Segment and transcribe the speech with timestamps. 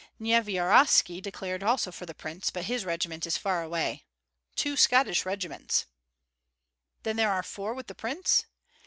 [0.19, 4.03] Nyevyarovski declared also for the prince, but his regiment is far away,
[4.55, 5.85] two Scottish regiments."
[7.03, 8.45] "Then there are four with the prince?"